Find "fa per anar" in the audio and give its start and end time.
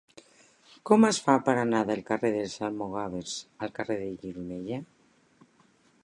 1.25-1.81